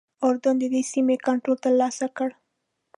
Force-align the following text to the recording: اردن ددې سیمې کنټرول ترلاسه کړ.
اردن 0.27 0.55
ددې 0.61 0.81
سیمې 0.91 1.15
کنټرول 1.27 1.57
ترلاسه 1.65 2.05
کړ. 2.17 2.29